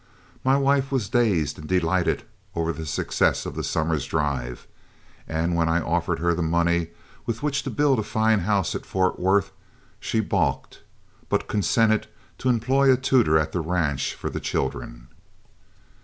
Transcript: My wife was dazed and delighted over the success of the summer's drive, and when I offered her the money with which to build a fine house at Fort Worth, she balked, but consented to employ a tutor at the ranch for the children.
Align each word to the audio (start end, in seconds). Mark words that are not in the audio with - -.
My 0.43 0.57
wife 0.57 0.91
was 0.91 1.09
dazed 1.09 1.59
and 1.59 1.67
delighted 1.69 2.23
over 2.55 2.73
the 2.73 2.87
success 2.87 3.45
of 3.45 3.53
the 3.53 3.63
summer's 3.63 4.07
drive, 4.07 4.65
and 5.27 5.53
when 5.55 5.69
I 5.69 5.79
offered 5.79 6.17
her 6.17 6.33
the 6.33 6.41
money 6.41 6.87
with 7.27 7.43
which 7.43 7.61
to 7.61 7.69
build 7.69 7.99
a 7.99 8.03
fine 8.03 8.39
house 8.39 8.73
at 8.73 8.83
Fort 8.83 9.19
Worth, 9.19 9.51
she 9.99 10.19
balked, 10.19 10.81
but 11.29 11.47
consented 11.47 12.07
to 12.39 12.49
employ 12.49 12.91
a 12.91 12.97
tutor 12.97 13.37
at 13.37 13.51
the 13.51 13.61
ranch 13.61 14.15
for 14.15 14.31
the 14.31 14.39
children. 14.39 15.07